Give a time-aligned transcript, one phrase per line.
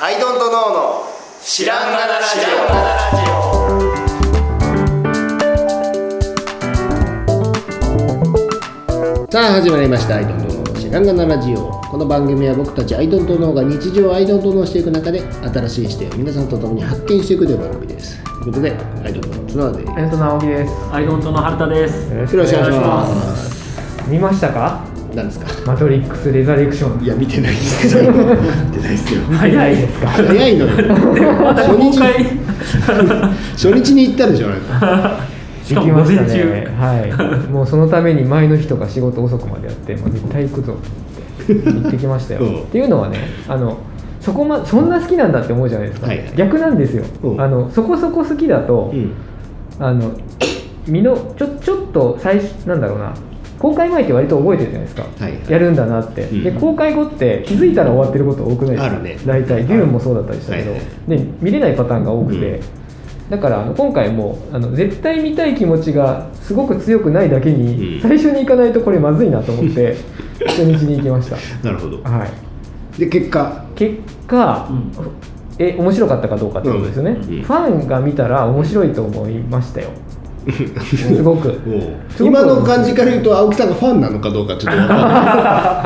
[0.00, 1.04] アイドントノーの
[1.42, 4.20] 知らんがなラジオ
[9.30, 18.72] さあ始まりましたアイドントノーの知らんがなラジオこの番組は僕たちアイドントノーが日常をアイドントノーしていく中で新しい視点を皆さんと共に発見していくという番組ですということで
[19.04, 20.74] アイドントノーの角田でえっと直樹です。
[20.92, 22.08] アイドントの春田です。
[22.10, 23.06] よよろしくお願いしま
[23.36, 24.89] す見ましたか？
[25.14, 25.46] 何ですか？
[25.72, 27.04] マトリックスレザレクション。
[27.04, 28.12] いや見てないですよ。
[28.12, 29.20] 見てないですよ。
[29.32, 30.08] 早いですか？
[30.08, 30.70] 早いのよ。
[31.54, 31.98] 初日
[33.52, 34.56] 初日に行ったでしょあな
[34.98, 35.20] た
[35.64, 36.66] しかも午前中行きましたね。
[36.78, 37.52] はい。
[37.52, 40.74] もうそのために前の日とか仕事遅くまでやって、もう絶対行くぞ。
[40.74, 42.40] って言って行ってきましたよ。
[42.40, 42.44] う。
[42.44, 43.78] んっていうのはね、あの。
[44.20, 46.26] そこまそんな好きなんだって思うじゃないですか、はいはい。
[46.36, 47.36] 逆なんですよ、う。
[47.36, 49.12] んあのそこそこ好きだと、うん。
[49.78, 50.10] あの
[50.86, 53.14] 身のちょちょっと最初なんだろうな
[53.60, 55.50] 公開前って割と覚えてるじゃないですか、はいはい。
[55.52, 58.94] やるんだなって、うんで公開後って気づいたら終わってること多くないですか。
[58.94, 59.18] あるね。
[59.26, 60.80] 大体デューンもそうだったりしたけど、はい。
[61.08, 62.60] で見れないパターンが多くて、うん。
[63.30, 68.00] だからあの今回もあの絶対見たい気持ちがすごく強くないだけに、うん。
[68.00, 69.94] 最初に行かないとこれまずいなと思って
[70.46, 71.36] 初日に行きました。
[71.62, 72.02] なるほど。
[72.02, 72.26] は
[72.96, 72.98] い。
[72.98, 73.64] で結果？
[73.74, 74.90] 結果、うん。
[75.58, 77.34] え面白かったかどうかってことですよね、うん。
[77.34, 77.42] うん。
[77.42, 79.88] ファンが見たら面白いと思いましたよ
[80.48, 81.58] すごく。
[82.18, 84.98] 今の感じから言うと青木さんがファンなのかどうかちょっと分かん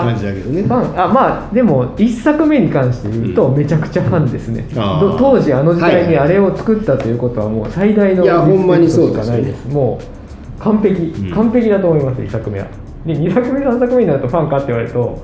[0.06, 0.62] ない感じだけどね。
[0.62, 3.58] ファンあまあでも1作目に関して言うとうん。
[3.58, 5.10] めちゃくちゃファンですね、あー。
[5.12, 11.34] ど当時あの時代にはいあれを作ったということはもう最大のいやほんまにそうリスペクトしかないでですすもう完璧、うん。
[11.34, 12.66] 完璧だと思います1作目は。
[13.06, 15.22] で2作目3作目になるとファンかって言われると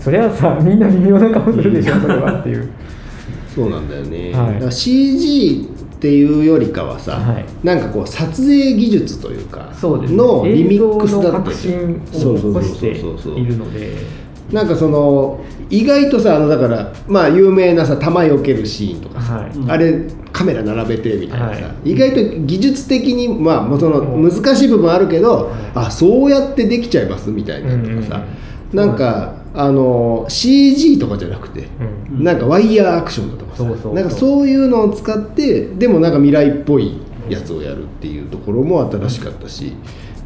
[0.00, 2.70] そりゃさみんな微妙な顔するでしょそれはっていう。
[3.56, 4.54] そうなんだよね、はい。
[4.54, 5.66] だから CG
[5.96, 7.44] っていうよりかはさ、はい。
[7.64, 10.16] なんかこう撮影技術というかそうですね。
[10.18, 11.54] のリミックスだった映
[12.12, 14.26] 像の革新を起こしているので。
[14.52, 19.50] なんかその意外とさあのだからまあ有名なさ弾よけるシーンとかさ、はい。
[19.50, 19.70] うん。
[19.70, 21.92] あれカメラ並べてみたいなさ、はい。
[21.92, 24.30] 意外と技術的にまあもうそのうん。
[24.30, 25.54] 難しい部分あるけど、はい。
[25.74, 28.24] あそうやってできちゃいますみたいなのとかさ、
[28.72, 28.78] うん。
[28.78, 31.66] なんかあの CG とかじゃなくて、
[32.10, 32.22] うん。
[32.22, 37.00] なんかワイヤーアクションだとかうなんかそういうのを使ってでもなんか未来っぽい
[37.30, 39.72] やつをやるっていうところも新しかったし、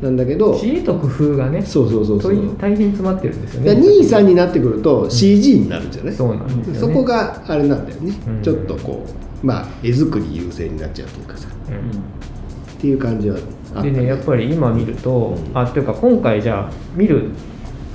[0.03, 2.57] なんだけど知恵と工夫がねそうそうそうそう。
[2.59, 3.67] 大変詰まってるんですよね。
[3.69, 6.79] だから兄さんになってくると CG になるんじゃない、そうなんですよね。
[6.81, 8.43] そこがあれなんだよね、うん。
[8.43, 9.07] ちょっとこ
[9.43, 11.49] うまあ絵作り優先になっちゃうというかさ。
[11.69, 11.91] うん。
[11.91, 13.43] っていう感じはあっ
[13.75, 15.57] た、でねやっぱり今見ると、うん。
[15.57, 17.31] あっていうか今回じゃあ見る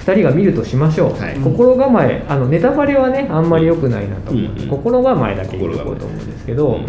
[0.06, 1.36] 2人が見るとしましょう、はい。
[1.40, 4.32] 心構えあのネタバレはねあんまり良くないなと。
[4.32, 4.70] 思うので、うん。
[4.70, 6.86] 心構えだけ言うとこうと思うんですけど、うん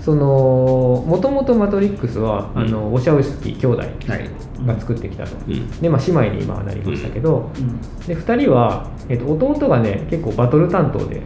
[0.00, 4.30] そのもともと「マトリックスは」あのウォシャウスキー兄弟はい。
[4.66, 5.70] が作ってきたと、うん。
[5.72, 7.80] で、まあ、姉妹に今はなりましたけど、うん。
[8.06, 11.20] で2人は、えっと弟がね結構バトル担当で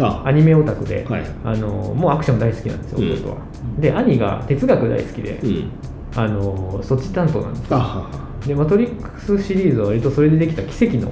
[0.00, 0.22] あ。
[0.24, 1.22] アニメオタクで、はい。
[1.44, 3.36] あのもうアクション大好きなんですよ弟は、
[3.78, 5.70] で兄が哲学大好きで、うん。
[6.16, 11.10] あのそっち担当なんですあははでマトリックスシリーズは割とそれでできた奇跡の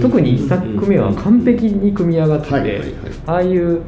[0.00, 2.82] 特に1作目は完璧に組み上がってて、
[3.26, 3.82] ああいう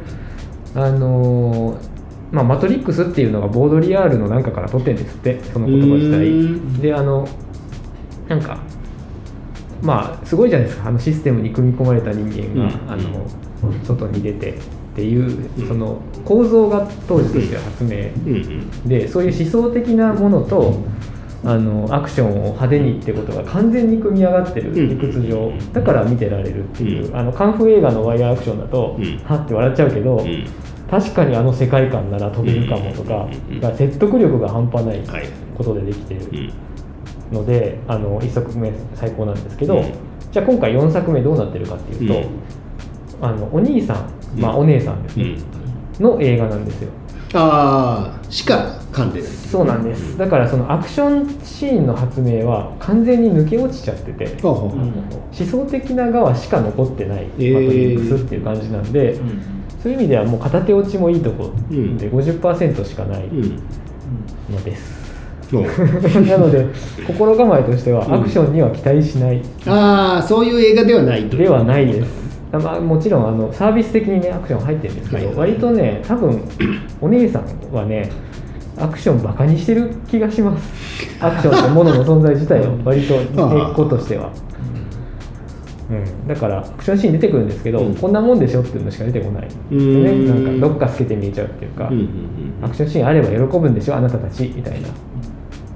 [0.75, 1.91] あのー
[2.33, 6.81] まあ、マトリックスっていうのがボードリアールのなんかから取ってるんですってその言葉自体。
[6.81, 7.29] であの
[8.29, 8.59] なんか
[9.83, 10.89] まあすごいじゃないですか。
[10.89, 12.93] あのシステムに組み込まれた人間が、うん。
[12.93, 13.27] あの
[13.85, 14.55] 外に出てっ
[14.95, 15.69] ていううん。
[15.69, 18.11] その構造が当時としては発明、
[18.87, 20.77] でそういう思想的なものと
[21.43, 24.89] あのアクションを派手にってことが完全に組み上がってるうん。
[24.91, 25.53] 理屈上。
[25.73, 27.17] だから見てられるっていう、うん。
[27.17, 30.45] あのカンフー映画のワイヤーアクションだと、うんはって笑っちゃうけど、うん。
[30.91, 33.29] 確かにあの世界観なら飛べるかもとか、
[33.61, 35.29] が説得力が半端ないはい。
[35.57, 36.21] ことでできてる
[37.31, 37.37] うん。
[37.39, 39.85] ので、あの1作目最高なんですけど、うん。
[40.31, 43.27] じゃあ今回4作目どうなってるかっていうと、うん。
[43.27, 44.61] あのお兄さん、まあ、うん。
[44.61, 45.37] お姉さんですね、
[46.01, 46.17] うん。
[46.17, 46.91] の映画なんですよ。
[47.33, 50.17] ああしか噛んでないそうなんです。
[50.19, 54.69] だからそのアクションシーンの発明は完全に抜け落ちちゃっててほうほう。
[54.71, 54.95] ほう思
[55.33, 59.17] 想的な側しか残ってないマトえーリックスっていう感じなんで、
[59.83, 61.97] そういう意味ではもう片手落ちもいいとこうん。
[61.97, 63.43] で50%しかないうん。
[64.51, 65.01] のです、
[66.29, 66.67] なので
[67.07, 68.15] 心構えとしてはうん。
[68.15, 69.41] アクションには期待しない。
[69.67, 72.21] ああそういう映画ではないとではないです。
[72.53, 75.37] まあ、もちろんあのサービス的にねアクション入ってるんですけど、はい。
[75.37, 76.41] 割とね多分
[77.01, 78.11] お姉さんはね
[78.81, 81.25] アクションバカにしてる気がします。
[81.25, 84.33] アクションってものの存在自体を割と根っことしては、
[85.91, 87.95] うん、だからアクションシーン出てくるんですけど、うん。
[87.97, 89.49] こんなもんでしょっていうのしか出てこない。
[89.71, 92.09] でねなんかどっか透けて見えちゃうっていうか、うんうん
[92.63, 94.89] アクションシーンあれば喜ぶんでしょあなたたちみたいな。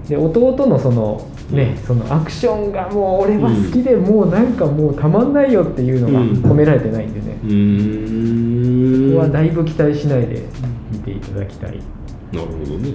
[0.09, 6.29] で弟のそのね、そのアクションがもう俺は好きで、もうなんかもうたまんないよっていうのがうん。
[6.43, 9.15] 込められてないんでね、うーん。
[9.15, 10.43] こはだいぶ期待しないで
[10.91, 11.81] 見ていただきたい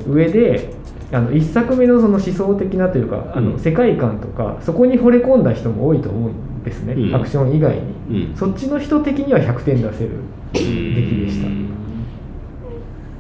[0.08, 0.74] 上で
[1.12, 3.60] あの1作目のその思想的なというかあの、うん。
[3.60, 7.16] 世界観とかそこに惚れ込んだ人も多いと思うんですね、うん。
[7.16, 7.82] アクション以外に、
[8.30, 8.36] うん。
[8.36, 10.12] そっちの人的には100点出せる
[10.54, 11.48] 出来でした。
[11.48, 11.68] っうん。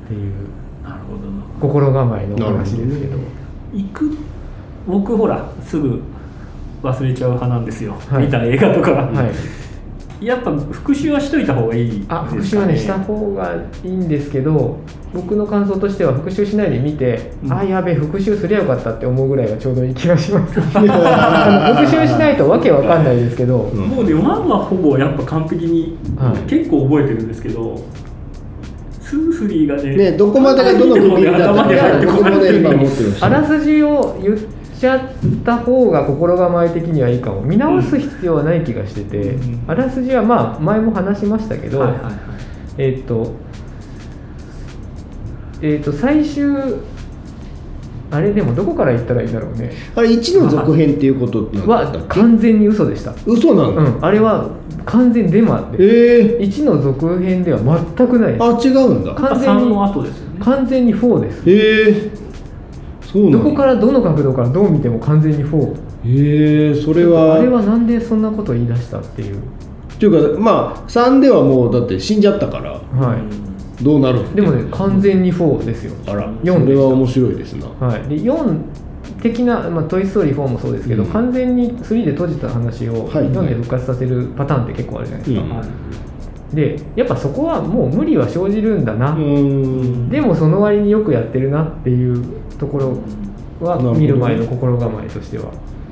[0.07, 0.33] ていう。
[0.83, 1.43] なるほどな。
[1.59, 3.17] 心構えのお話ですけど。
[3.73, 4.17] 行く？
[4.87, 6.01] 僕ほらすぐ
[6.81, 8.25] 忘れちゃう派なんですよ、はい。
[8.25, 9.58] 見た映画とか、はい
[10.21, 14.79] やっぱ復習はしといた方がいいですか、あ復習はねした方がいいんですけど
[15.13, 17.53] 僕の感想としては復習しないで見て、うん。
[17.53, 20.59] あやべえ復習すりゃよかったって思うぐらいがちょうどいい気がします。
[20.61, 23.79] 復習しないとわけわかんないですけど、うん。
[23.87, 26.49] もうね1はほぼやっぱ完璧に、はい。
[26.49, 27.81] 結構覚えてるんですけど
[29.01, 34.37] 2、3がねねどこまでがどの区切りだった頭に入ってこない僕もね今思ってるしあらすじを言っ
[34.79, 35.01] ちゃっ
[35.43, 37.41] た方が心構え的にはいいかも。
[37.41, 39.63] 見直す必要はない気がしてて、うん。
[39.67, 42.13] あらすじはまあ前も話しましたけど、はいはいはい。
[42.77, 43.33] えーっと
[45.61, 46.55] えーっと最終
[48.11, 49.71] あれでもどこから言ったらいいんだろうね。
[49.95, 54.49] あれ1の続編っていうことは完全に嘘でした、嘘なの、うん、あれは
[54.85, 55.83] 完全デマで。
[55.83, 56.43] ええ。
[56.43, 59.13] 1の続編では全くないあ違うんだ。
[59.13, 60.39] 完全に3の後ですよね。
[60.39, 61.43] 完全に4です。
[61.45, 62.11] ええ。
[62.11, 62.28] そうなの
[63.13, 65.75] どこからどの角度からどう見ても完全に4
[66.05, 67.35] ええそれは。
[67.35, 69.37] あれはなんでそんなこと言い出したっていう。
[69.37, 69.41] っ
[69.99, 73.83] ていうかまあ3ではもうだって死んじゃったからはい。
[73.83, 75.93] どうなるんでもね完全に4ですよ。
[76.07, 77.67] あら4それは面で白いですな。
[77.87, 78.03] はい。
[78.07, 78.61] で4
[79.21, 81.09] 的な、まあ、トイ・ストーリー4もそうですけど、うん。
[81.09, 83.25] 完全に3で閉じた話をはい。
[83.25, 86.08] 4で復活させるパターンって結構あるじゃないですか、うん
[86.53, 89.15] でやっぱそこはもう無理は生じるんだな、
[90.09, 92.23] でもその割によくやってるなっていう
[92.57, 92.97] ところ
[93.65, 95.51] は見る前の心構えとしては。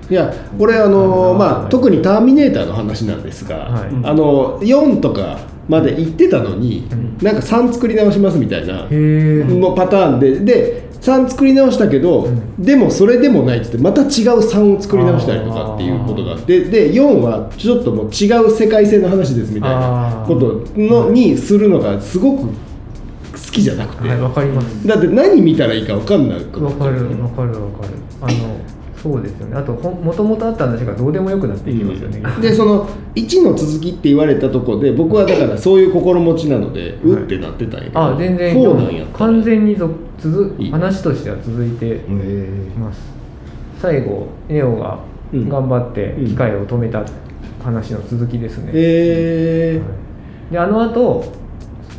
[0.09, 3.89] いやこれあのはいまあ特に「ターミネーター」の話なんですが、はい。
[4.03, 5.37] あの4とか
[5.67, 7.17] まで行ってたのに、うん。
[7.21, 12.63] なんか3作り直しますみたいなのパターンでで3作り直したけど、うん。
[12.63, 14.07] でもそれでもないっつってまた違う
[14.39, 24.87] 3を作り直したりとかっていうことがあってで4はちょっともう違う世界線の話ですみたいなことのにするのがすごく好きじゃなくて、はいわかります。
[24.87, 26.39] だって何見たらいいか分かんない。
[26.39, 27.93] わかるっちゃうからわかるわかる。
[28.21, 29.55] あのそうですよね。
[29.55, 38.03] あとほんもともとあった話がどうでもよくなっていきますよね、でその1の続きって言われたとこで僕はだからそういう心持ちなので、うってなってたんやけど。
[38.03, 42.01] あ全然4なんや完全にぞ続話としては続いて
[42.77, 42.99] ます。
[43.79, 44.99] 最後ネオが
[45.31, 45.49] うん。
[45.49, 46.27] 頑張ってうん。
[46.27, 47.05] 機械を止めた
[47.63, 49.85] 話の続きですね、えへは
[50.49, 50.53] い。
[50.53, 51.23] であの後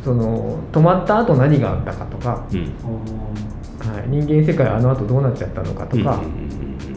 [0.03, 6.21] その止まった後何があったかとか、えうんはい、人間世界はあの後どうなっちゃったのかとか、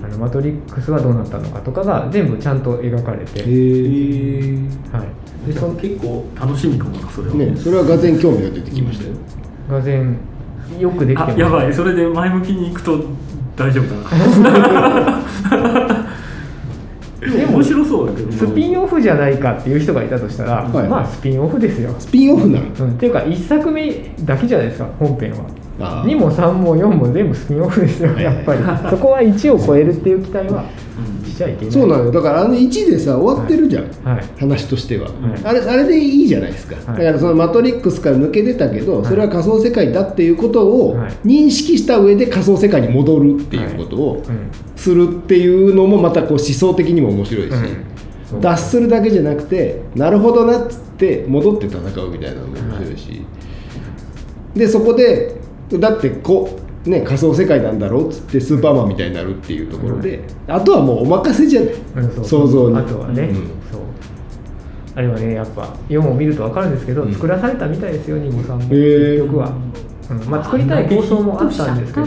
[0.03, 3.51] あのマトリックスはどうなったのかとかが全部ちゃんと描かれて、はい、
[5.47, 9.15] ででそそ結構楽しみかもなそれは、ねそれはがぜ興味が出てきましたよ、
[9.71, 10.17] がぜん
[10.79, 11.37] よくできてます。
[11.37, 11.75] あやばい。
[11.75, 13.05] それで前向きに行くと
[13.57, 13.97] 大丈夫だ
[14.41, 16.03] な。
[17.21, 18.29] でも面白そうだけど。
[18.29, 22.67] なスピンオフじゃないかっていう人がいたとしたら、はいまあスピンオフですよ、スピンオフなの？
[22.87, 25.45] うん、っていうか1作目だけじゃないですか本編は
[25.83, 28.61] 2も3も4も全部スピンオフですよはいやっぱり。
[28.91, 31.25] そこは1を超えるっていう期待はうん。
[31.25, 31.73] しちゃいけない。
[31.73, 32.13] そうなのよ。
[32.13, 34.25] だからあの1でさ終わってるじゃん、はい。
[34.39, 35.13] 話としては、い。
[35.45, 36.87] あれあれでいいじゃないですか、はい。
[36.87, 39.05] だからそのマトリックスから抜け出たけど、い。
[39.05, 41.13] それは仮想世界だっていうことをはい。
[41.25, 47.55] 認識した上で仮想世界に戻るっていうことをうんするっていうのもまたこう思想的にも面白いし、
[48.41, 53.23] 脱するだけじゃなくてなるほどなっつって戻って戦うみたいなのも面白いし、
[54.55, 55.41] でそこで
[55.79, 61.75] だってこうね仮想世界なんだろうっつってスーパーマンみたいになるっていうところで、あとはもうお任せじゃない、
[62.25, 62.77] 想像に。
[62.77, 63.35] あとはね、うん。
[63.35, 63.45] そう。
[64.95, 67.13] あれはねやっぱ4を見ると分かるんですけど、うん。
[67.13, 68.63] 作らされたみたいですよ2も3も。
[68.63, 69.15] へー。
[69.23, 69.53] 結局は、
[70.11, 70.19] うん。
[70.29, 72.07] まあ、作りたい構想もあったんですけど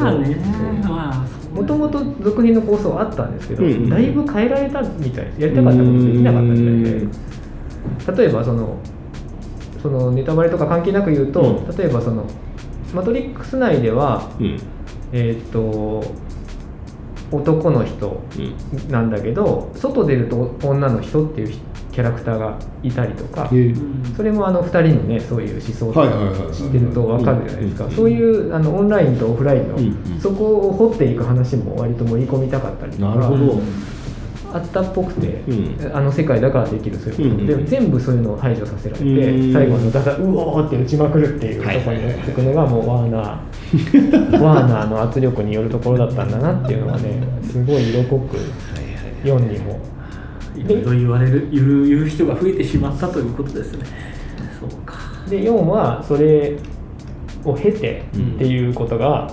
[1.56, 3.90] もともと続編の構想はあったんですけど、うんうん。
[3.90, 5.26] だいぶ変えられたみたい。
[5.26, 7.08] ですやりたかったことできなかったみたいで。
[8.18, 8.78] 例えばその
[9.82, 11.78] そのネタバレとか関係なく言うと、うん。
[11.78, 12.26] 例えばその
[12.96, 14.60] マトリックス内ではうん。
[15.12, 16.04] えーっと
[17.32, 18.92] 男の人うん。
[18.92, 21.60] なんだけど外出ると女の人っていう
[21.92, 23.50] キャラクターがいたりとか
[24.18, 27.86] それもあの2人のねそういう思想とか知ってると分かるじゃないですか。
[27.86, 27.92] うん。
[27.92, 29.86] そういうあのオンラインとオフラインのうん。
[30.14, 30.20] うん。
[30.20, 33.16] そこを掘っていく話も割と盛り込みたかったりとか。
[33.16, 33.62] なるほど、
[34.56, 35.92] あったっぽくて、うん。
[35.94, 39.54] あの世界だからできるそういうこと、うんでも全部そういうのを排除させられて、うん。
[39.54, 44.40] 最後のだだうおーって打ちまくるっていうところに持ってくのがもうワーナー。
[44.42, 48.38] ワーナーの圧力によるところだったんだなっていうのはねすごい色濃く
[49.24, 49.80] 4にも。
[50.56, 53.86] いろいろ言われる言う言う人が増えてしまったということですね。
[54.58, 54.96] そうか。
[55.30, 56.56] で4はそれ
[57.44, 59.30] を経てっていうことが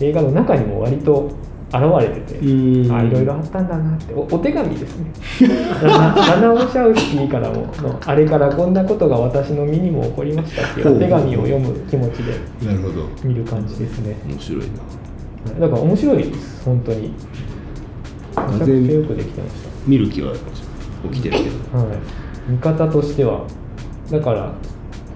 [0.00, 1.30] 映画の中にも割と
[1.68, 2.92] 現れてて、うん。
[2.92, 4.14] あいろいろあったんだなって。
[4.14, 5.12] おお手紙ですね。
[5.82, 12.32] ラナナオ・シャウスキーからものあれからこんなことが私の身にも起こりましたっていうお手紙を読む気持ちで
[12.66, 13.08] なるほど。
[13.22, 14.16] 見る感じですね。
[14.26, 15.60] 面白いな。
[15.60, 17.00] だから面白いです本当に。
[17.02, 19.68] めちゃくちゃよくできてました。
[19.86, 20.32] 見る気は
[21.12, 21.78] 起きてるけど。
[21.78, 23.46] はい、見方としては
[24.10, 24.52] だから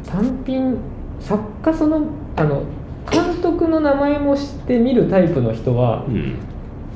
[0.06, 0.76] 単品
[1.18, 2.02] 作家その
[2.36, 2.66] あの監
[3.42, 6.36] 督の名前も知って見るタイプの人は、うん。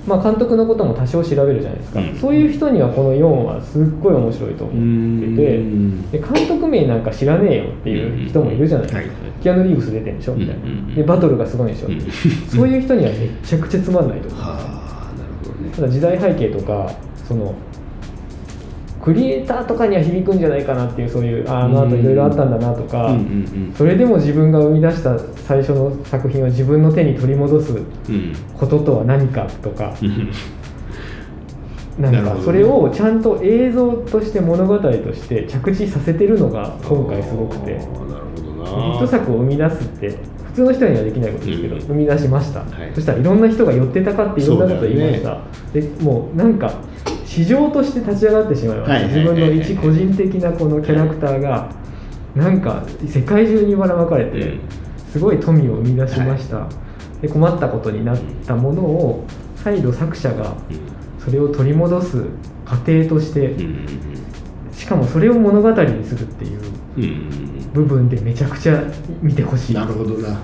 [0.07, 2.17] まあ、監督のことも多少調べるじゃないですか、うん。
[2.17, 5.57] そういう人にはこの4はすっごい面白いと思ってて。
[5.59, 6.11] うん。
[6.13, 9.11] で監督名なんか知らねえよっていう人もいるじゃないですか、はい
[9.43, 12.01] キアヌ・リーブス出てんでしょみたいな、でバトルがすごいんでしょ、うん。
[12.49, 14.41] そういう人にはめちゃくちゃつまんないと思う。
[14.41, 15.71] はあなるほどね。
[15.75, 16.91] ただ時代背景とか
[17.29, 17.55] その
[19.07, 27.73] クリエイターとかには響くんじゃないかなっていうそういうああの後いろいろあったんだなとか、うんうんそれでも自分が生み出した最初の作品を自分の手に取り戻す
[28.59, 30.31] こととは何かとかうん
[32.03, 37.79] なんかそれをちゃんと映像として物語として着地させてるのが今回すごくて。
[37.79, 38.97] ヒな。
[38.97, 40.11] ット作を生み出すって
[40.49, 41.81] 普通の人にはできないことですけど、うん。
[41.83, 42.69] 生み出しました、はい。
[42.93, 45.39] そしたらいろんな人が寄ってたかっていろんなことを言いました、
[45.73, 46.73] でもうなんか
[47.37, 49.13] 市場として立ち上がってしまいました、はいはい。
[49.13, 51.71] 自分のはいはい一個人的なこのキャラクターが
[52.35, 54.61] なんか世界中にばらまかれて、うん。
[55.13, 56.67] すごい富を生み出しました、
[57.21, 59.27] で困ったことになったものを
[59.57, 60.57] 再度作者が
[61.19, 62.25] それを取り戻す
[62.65, 63.55] 過程として、
[64.73, 66.61] しかもそれを物語にするっていう
[67.73, 68.83] 部分でめちゃくちゃ
[69.23, 69.75] 見てほしい。
[69.75, 70.39] なるほどな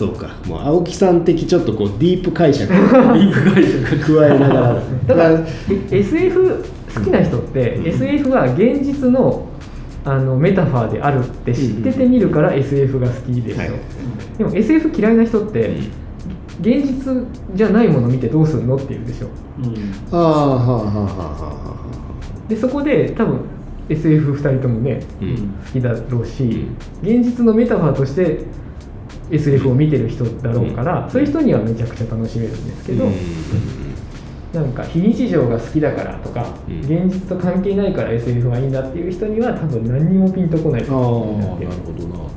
[0.00, 0.28] そうか。
[0.46, 2.72] もう青木さん的ちょっとこうディープ解釈。
[2.72, 4.16] ディープ解釈。
[4.16, 4.74] 加えながら。
[5.06, 5.30] だから
[5.68, 6.64] え SF
[6.94, 7.86] 好きな人って、うん。
[7.86, 9.46] SF は現実の
[10.02, 13.70] あのメタファーであるって知ってて見るから SF が好きでしょ、はい。
[14.38, 15.76] でも SF 嫌いな人って、
[16.62, 17.14] 現実
[17.54, 19.26] じゃないもの見てどうするのって言うでしょ。
[19.62, 19.74] うん。
[20.10, 21.76] ああはあはあはあは
[22.46, 23.40] あでそこで多分
[23.90, 25.36] SF2 人ともねうん。
[25.36, 26.64] 好きだろうし、
[27.02, 28.38] 現実のメタファーとして
[29.30, 31.10] SF を見てる人だろうから、うん。
[31.10, 33.12] そういう人にはめちゃくちゃ楽しめるんですけど、うん。
[34.52, 36.80] なんか非日常が好きだからとか、うん。
[36.80, 40.82] 現実と関係ないから SF がいいんだっていう人には多分何にもピンとこない。
[40.82, 42.18] ああなるほどな。
[42.18, 42.30] は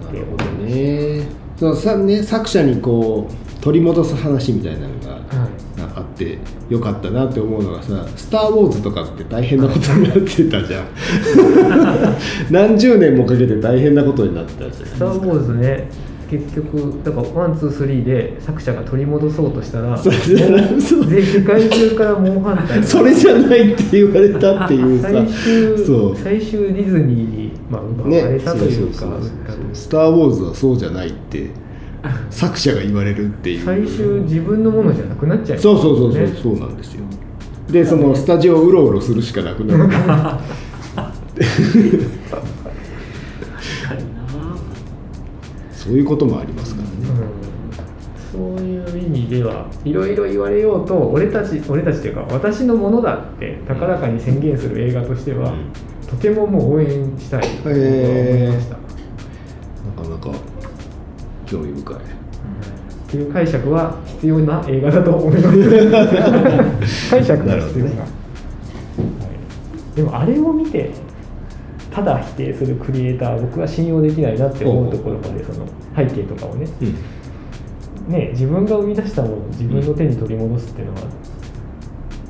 [0.00, 0.04] い。
[0.04, 1.22] なるほどね。
[1.58, 6.38] そのさね作者にこう取り戻す話みたいなのがはいあって
[6.68, 10.84] よかったなって思うのがさ「スター・ウォーズ」とかって大変なことになってたじゃん。
[12.50, 15.88] 何十年もかけて大変なことになってたじゃないスター・ウォーズね
[16.30, 22.82] 結局だから one two three で作者が取り戻そうとしたら 全世界中から猛反対。
[22.84, 25.08] それじゃないって言われたっていうさ。
[25.10, 26.16] 最終そう。
[26.16, 29.06] 最終ディズニーに、まあ、奪われたというか、
[29.72, 31.46] スター・ウォーズはそうじゃないって
[32.30, 33.64] 作者が言われるっていう。
[33.64, 37.04] 最終自分のものじゃなくなっちゃいますそうそうそうそう、ねそうなんですよ。
[37.70, 39.90] でそのスタジオをうろうろするしかなくなる。
[45.72, 46.94] そういうこともありますからね。
[48.36, 48.56] うん。
[48.56, 55.72] そういう意味ではいろいろ言われようと俺たち俺たちというか私のものだって高らかに宣言する映画としては、うん。
[56.08, 56.88] とてももう応援
[57.18, 57.80] したいと思い
[58.48, 58.87] ました、なかなか
[61.48, 67.10] 興味深いっていう解釈は必要な映画だと思います。
[67.10, 67.98] 解釈が必要なね。
[67.98, 68.04] は
[69.94, 70.90] い、でもあれを見て
[71.90, 76.66] ただ否定するクリエイターは僕は信用できないなって思うところまでその背景とかをね。
[76.82, 78.12] うん。
[78.12, 81.00] ね自分が生み出したものを自分の手に取り戻すっていうのは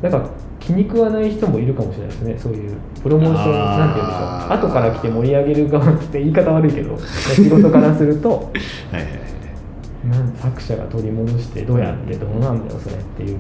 [0.03, 0.31] なんか
[0.69, 2.39] 気に食わない人もいるかもしれないですね。
[2.39, 4.53] そういうプロモーションなんて言うんでしょう。
[4.53, 10.19] 後から来て盛り上げる側って言い方悪いけど 仕事からするとはいはいはい。
[10.19, 13.39] なん作者が取り戻してどうやってどうなんだよそれっていう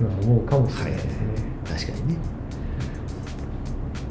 [0.00, 1.12] のは思うかもしれないですね、
[1.66, 2.16] 確かにね。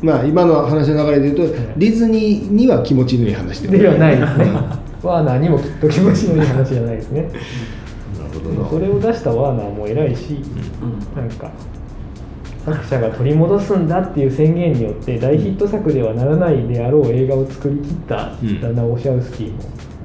[0.03, 1.73] まあ今の話の流れで言うと、はい。
[1.75, 4.45] ディズニーには気持ちのいい話でではないですね。
[5.01, 7.29] ワーナーにもきっと気持ちのいい話じゃないですね。
[8.37, 8.69] ほどな。
[8.69, 10.41] それを出したワーナーも偉いし、
[10.81, 11.21] うん。
[11.21, 11.51] なんか
[12.67, 19.59] 作者が取り戻すんだっていう宣言によって大ヒット作ではならないであろう映画を作り切ったうんダナ・オシャウスキーも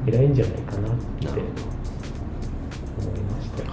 [0.07, 1.43] 偉いんじゃないかなって思い
[3.21, 3.65] ました、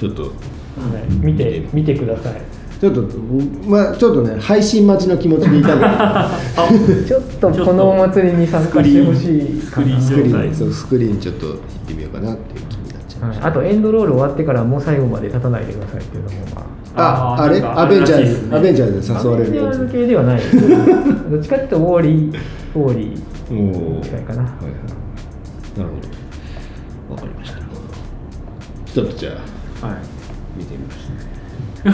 [0.00, 2.42] ちょっとはい、見て見てください。
[2.80, 3.02] ちょっと
[3.68, 7.06] まあちょっとね配信待ちの気持ちでいたので。
[7.06, 12.76] ちょっとこのお祭りに参加してほしいスクリーンスクリーンスクリーンちょっと行ってみようかなっていう気
[13.22, 17.36] はい、あとエンドロール終わってからもう最後まで立たないでくださいっていうのもまあ。
[17.38, 17.62] ああれ？
[17.62, 22.38] アベンジャーズアベンジャーズで誘われるやアベンジャーズつ系ではないどどっちかっていうとウォーリー
[22.74, 24.72] ウォーリーおお近いかなはいはい
[25.78, 25.90] なる
[27.08, 27.58] ほどわかりました
[28.92, 29.30] ちょっとじゃ
[29.82, 29.96] あはい
[30.58, 31.02] 見てみまし
[31.82, 31.90] で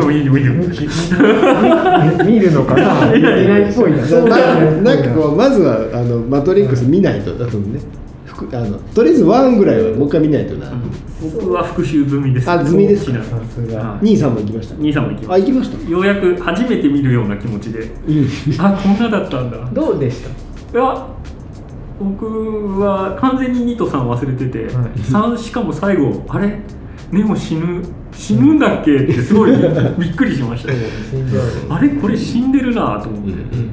[0.00, 0.66] もいいよいいよ見
[2.26, 4.36] 見るのかな見てないっぽいなょうな
[4.82, 7.80] なんかこうまずはあのマトリックス見ないとだとね
[8.36, 10.72] あのとりあえずワンぐらいはもう一回見ないとな、
[11.22, 12.50] 僕は復習済みです。
[12.50, 13.22] あ済みですか。
[13.22, 13.78] さすが。
[13.78, 14.04] はい。
[14.06, 14.74] 兄さんも行きました。
[14.76, 15.78] 兄さんも行きましあ行きました。
[15.78, 17.80] たようやく初めて見るような気持ちで。
[17.80, 18.26] うん。
[18.58, 19.58] あこんなだったんだ。
[19.72, 20.22] どうでし
[20.72, 20.78] た？
[20.78, 21.06] いや
[22.00, 24.98] 僕は完全にニトさん忘れてて、はい。
[25.00, 26.58] 三しかも最後あれ？
[27.12, 29.52] ネモ死ぬ死ぬんだっけってすごい
[29.98, 30.72] びっくりしました。
[31.74, 31.88] あれ？
[31.90, 33.70] これ死んでるなと思って、うんうん。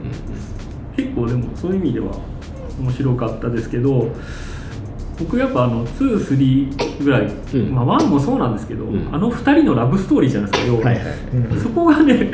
[0.96, 2.12] 結構でもそういう意味では
[2.82, 4.10] 面白かったですけど
[5.24, 7.76] 僕やっぱあの23ぐらい、うん。
[7.76, 9.14] まあ1もそうなんですけど、うん。
[9.14, 11.06] あの2人のラブストーリーじゃないですか要は、はいはい。
[11.34, 11.62] うん。
[11.62, 12.32] そこがね、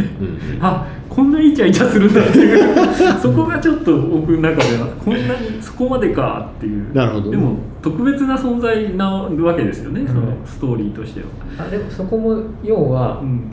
[0.61, 3.19] あこんなイチャイチャするんだっていう。
[3.21, 6.93] そこがちょっと僕の中ではこんなにそこまでかっていう。
[6.93, 7.25] なるほど。
[7.25, 11.27] ねでも特別な存在なわけですよね、そのうんストーリーとしては、
[11.57, 13.51] あでもそこも要はうん。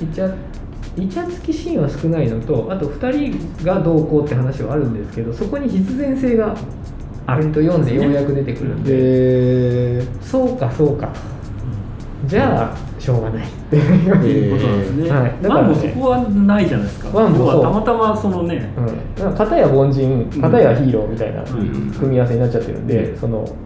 [0.00, 0.34] イチャ
[1.00, 6.54] イチャつきシーンは少ないのとあと2人がどうこうって話はあるんですけどそこに必然性が
[7.26, 11.12] あると読んでようやく出てくるんで、でそうかそうか。
[12.26, 13.46] じゃあしょうがない。
[13.46, 15.34] っていうことなんですね、はい。
[15.40, 15.68] だからね。
[15.68, 17.08] ワンもそこはないじゃないですか。
[17.10, 17.46] ワンもそう。
[17.46, 18.68] 要はたまたまそのね、
[19.18, 21.92] うん、片や凡人片やヒーローみたいなうん。
[21.92, 23.18] 組み合わせになっちゃってるんで、うん。
[23.18, 23.56] その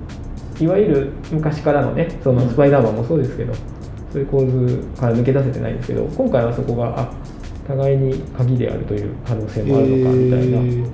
[0.60, 3.54] いわゆる昔からのねそのスパイダーマンもそうですけど、
[4.14, 7.12] そういう構図から抜け出せてないんですけど今回はそこがあ
[7.66, 10.88] 互いに鍵であるという可能性もあるのかみたいな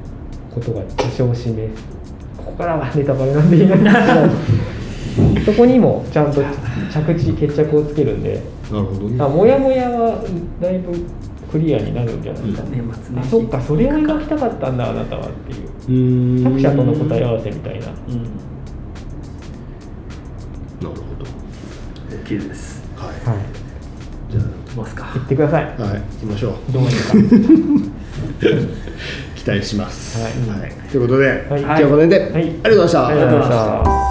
[0.54, 1.84] ことが多少示す
[2.38, 3.84] ここからはネタバレなんで言えないん
[5.34, 6.40] ですけどそこにもちゃんと
[6.90, 8.40] 着地決着をつけるんで
[8.72, 9.22] なるほどね。
[9.22, 10.24] あモヤモヤは
[10.62, 10.92] だいぶ
[11.50, 13.26] クリアになるんじゃないかな、年末年始。
[13.26, 15.52] あそっかそれを描きたかったんだあなたはって
[15.92, 16.42] いう。
[16.42, 17.86] 作者との答え合わせみたいな。
[17.88, 18.22] うん。
[20.80, 21.26] なるほど
[22.10, 22.82] OK です。
[22.96, 23.08] はい。
[23.08, 23.38] はい。
[24.30, 25.10] じゃいきますか。
[25.14, 25.64] 言ってください。
[25.78, 25.92] あはい。
[25.94, 26.72] 行きましょう。
[26.72, 26.94] どうにか。
[29.36, 30.22] 期待します。
[30.22, 30.72] はい。
[30.90, 31.60] ということで、はい。
[31.62, 32.32] 今日はこの辺で、はい。
[32.32, 34.09] ありがとうございました、ありがとうございました